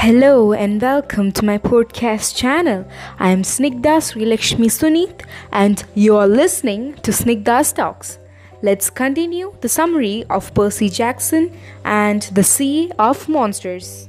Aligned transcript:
Hello 0.00 0.54
and 0.54 0.80
welcome 0.80 1.30
to 1.32 1.44
my 1.44 1.58
podcast 1.58 2.34
channel. 2.34 2.86
I 3.18 3.28
am 3.32 3.42
Snigdha 3.42 3.98
Srilakshmi 4.00 4.70
Sunit 4.70 5.26
and 5.52 5.84
you 5.94 6.16
are 6.16 6.26
listening 6.26 6.94
to 7.02 7.10
Snigdha's 7.10 7.74
Talks. 7.74 8.18
Let's 8.62 8.88
continue 8.88 9.54
the 9.60 9.68
summary 9.68 10.24
of 10.30 10.54
Percy 10.54 10.88
Jackson 10.88 11.54
and 11.84 12.22
the 12.32 12.42
Sea 12.42 12.90
of 12.98 13.28
Monsters. 13.28 14.08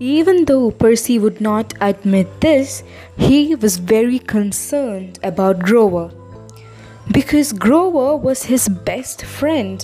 Even 0.00 0.44
though 0.44 0.70
Percy 0.70 1.18
would 1.18 1.40
not 1.40 1.72
admit 1.80 2.42
this, 2.42 2.82
he 3.16 3.54
was 3.54 3.78
very 3.78 4.18
concerned 4.18 5.18
about 5.22 5.60
Grover 5.60 6.10
because 7.10 7.54
Grover 7.54 8.18
was 8.18 8.42
his 8.42 8.68
best 8.68 9.24
friend. 9.24 9.82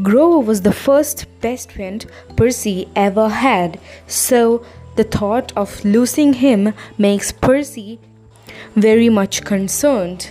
Grover 0.00 0.38
was 0.38 0.62
the 0.62 0.72
first 0.72 1.26
best 1.42 1.72
friend 1.72 2.06
Percy 2.34 2.88
ever 2.96 3.28
had, 3.28 3.78
so 4.06 4.64
the 4.96 5.04
thought 5.04 5.52
of 5.54 5.84
losing 5.84 6.32
him 6.32 6.72
makes 6.96 7.30
Percy 7.30 7.98
very 8.74 9.10
much 9.10 9.44
concerned. 9.44 10.30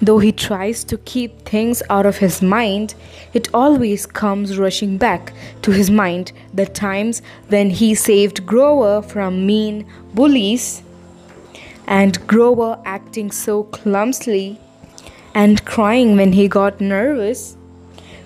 Though 0.00 0.20
he 0.20 0.30
tries 0.30 0.84
to 0.84 0.98
keep 0.98 1.42
things 1.42 1.82
out 1.90 2.06
of 2.06 2.18
his 2.18 2.40
mind, 2.40 2.94
it 3.32 3.48
always 3.52 4.06
comes 4.06 4.56
rushing 4.58 4.96
back 4.96 5.32
to 5.62 5.72
his 5.72 5.90
mind 5.90 6.30
the 6.54 6.66
times 6.66 7.20
when 7.48 7.70
he 7.70 7.96
saved 7.96 8.46
Grover 8.46 9.02
from 9.02 9.44
mean 9.44 9.86
bullies 10.14 10.84
and 11.88 12.24
Grover 12.28 12.80
acting 12.84 13.32
so 13.32 13.64
clumsily 13.64 14.60
and 15.34 15.64
crying 15.64 16.16
when 16.16 16.32
he 16.32 16.46
got 16.46 16.80
nervous 16.80 17.56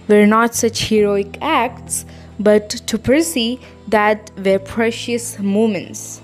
were 0.09 0.27
not 0.27 0.55
such 0.55 0.88
heroic 0.88 1.38
acts, 1.41 2.05
but 2.39 2.70
to 2.70 2.98
Percy 2.98 3.61
that 3.89 4.30
were 4.44 4.58
precious 4.58 5.39
moments. 5.39 6.20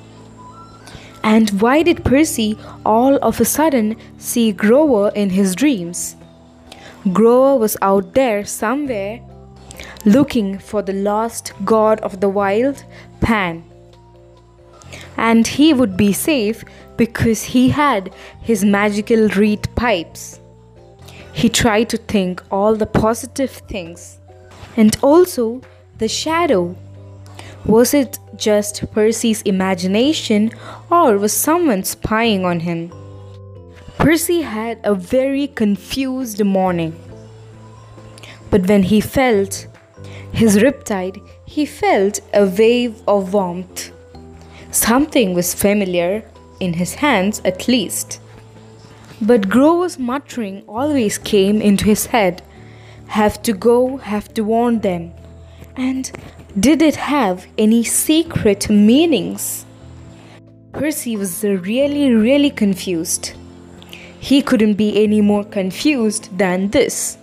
And 1.23 1.51
why 1.61 1.83
did 1.83 2.05
Percy 2.05 2.59
all 2.84 3.17
of 3.17 3.41
a 3.41 3.45
sudden 3.45 3.97
see 4.19 4.53
Grover 4.53 5.12
in 5.15 5.31
his 5.31 5.55
dreams? 5.55 6.17
Grover 7.12 7.59
was 7.59 7.77
out 7.81 8.15
there 8.15 8.45
somewhere 8.45 9.21
looking 10.05 10.59
for 10.59 10.83
the 10.83 10.93
lost 10.93 11.53
god 11.65 12.01
of 12.01 12.21
the 12.21 12.28
wild, 12.28 12.84
Pan. 13.21 13.65
And 15.17 15.47
he 15.47 15.73
would 15.73 15.97
be 15.97 16.12
safe 16.12 16.65
because 16.97 17.43
he 17.43 17.71
had 17.71 18.12
his 18.41 18.65
magical 18.65 19.28
reed 19.28 19.69
pipes. 19.75 20.41
He 21.33 21.48
tried 21.48 21.88
to 21.91 21.97
think 21.97 22.42
all 22.50 22.75
the 22.77 22.86
positive 22.86 23.50
things 23.50 24.19
and 24.77 24.97
also 25.02 25.61
the 25.98 26.08
shadow 26.08 26.77
was 27.64 27.94
it 27.94 28.19
just 28.36 28.91
Percy's 28.92 29.42
imagination 29.42 30.50
or 30.91 31.16
was 31.16 31.33
someone 31.33 31.84
spying 31.84 32.44
on 32.44 32.60
him? 32.60 32.92
Percy 33.98 34.42
had 34.42 34.80
a 34.83 34.97
very 34.97 35.47
confused 35.47 36.44
morning. 36.44 36.98
But 38.50 38.66
when 38.69 38.83
he 38.83 39.00
felt 39.00 39.69
his 40.33 40.58
riptide, 40.58 41.20
he 41.47 41.64
felt 41.64 42.19
a 42.34 42.47
wave 42.47 43.00
of 43.06 43.33
warmth. 43.33 43.92
Something 44.72 45.34
was 45.34 45.55
familiar, 45.55 46.25
in 46.58 46.72
his 46.72 46.94
hands 46.94 47.41
at 47.44 47.69
least. 47.69 48.20
But 49.23 49.48
Grover's 49.48 50.01
muttering 50.01 50.65
always 50.67 51.17
came 51.17 51.62
into 51.62 51.84
his 51.84 52.06
head 52.06 52.42
have 53.06 53.42
to 53.42 53.53
go, 53.53 53.98
have 53.98 54.33
to 54.34 54.42
warn 54.42 54.81
them. 54.81 55.12
And 55.77 56.11
did 56.59 56.81
it 56.81 56.97
have 56.97 57.47
any 57.59 57.84
secret 57.84 58.70
meanings? 58.70 59.66
Percy 60.72 61.16
was 61.16 61.44
really, 61.44 62.15
really 62.15 62.50
confused. 62.50 63.33
He 64.19 64.41
couldn't 64.41 64.75
be 64.75 65.05
any 65.05 65.21
more 65.21 65.44
confused 65.44 66.37
than 66.37 66.71
this. 66.71 67.19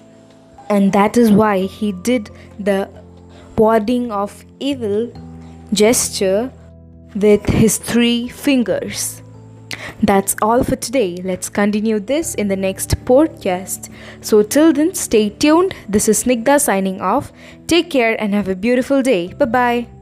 And 0.70 0.94
that 0.94 1.18
is 1.18 1.32
why 1.32 1.66
he 1.66 1.92
did 1.92 2.30
the 2.60 2.88
warding 3.58 4.12
of 4.12 4.46
evil 4.60 5.12
gesture 5.74 6.52
with 7.16 7.46
his 7.50 7.78
three 7.78 8.30
fingers. 8.30 9.24
That's 10.02 10.36
all 10.42 10.64
for 10.64 10.76
today. 10.76 11.18
Let's 11.24 11.50
continue 11.50 12.00
this 12.00 12.36
in 12.36 12.48
the 12.48 12.56
next 12.56 12.96
podcast. 13.06 13.90
So, 14.22 14.44
till 14.44 14.74
then, 14.74 14.94
stay 14.94 15.30
tuned. 15.30 15.76
This 15.88 16.08
is 16.10 16.24
Snigdha 16.24 16.60
signing 16.60 17.02
off. 17.02 17.32
Take 17.68 17.90
care 17.90 18.20
and 18.22 18.34
have 18.34 18.48
a 18.48 18.56
beautiful 18.56 19.02
day. 19.02 19.34
Bye 19.34 19.46
bye. 19.46 19.99